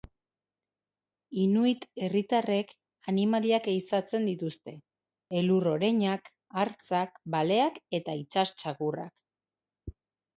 Inuit 1.41 1.83
herritarrek 2.05 2.71
animaliak 3.11 3.69
ehizatzen 3.73 4.25
dituzte: 4.29 4.73
elur-oreinak, 5.41 6.31
hartzak, 6.63 7.21
baleak 7.35 7.77
eta 7.99 8.17
itsas 8.23 8.47
txakurrak. 8.63 9.99